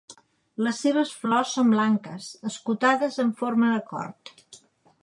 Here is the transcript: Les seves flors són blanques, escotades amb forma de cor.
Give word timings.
Les 0.67 0.79
seves 0.85 1.11
flors 1.25 1.51
són 1.57 1.69
blanques, 1.75 2.31
escotades 2.53 3.21
amb 3.27 3.41
forma 3.45 3.73
de 3.77 3.87
cor. 3.95 4.15